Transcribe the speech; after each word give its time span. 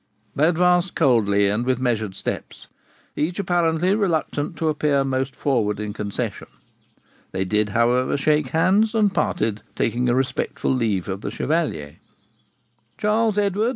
They 0.35 0.47
advanced 0.47 0.95
coldly, 0.95 1.45
and 1.47 1.63
with 1.63 1.79
measured 1.79 2.15
steps, 2.15 2.65
each 3.15 3.37
apparently 3.37 3.93
reluctant 3.93 4.57
to 4.57 4.67
appear 4.67 5.03
most 5.03 5.35
forward 5.35 5.79
in 5.79 5.93
concession. 5.93 6.47
They 7.33 7.45
did, 7.45 7.69
however, 7.69 8.17
shake 8.17 8.47
hands, 8.47 8.95
and 8.95 9.13
parted, 9.13 9.61
taking 9.75 10.09
a 10.09 10.15
respectful 10.15 10.71
leave 10.73 11.07
of 11.07 11.21
the 11.21 11.29
Chevalier. 11.29 11.97
Charles 12.97 13.37
Edward 13.37 13.43
[Footnote: 13.43 13.51
See 13.53 13.59
Note 13.59 13.59
12. 13.59 13.69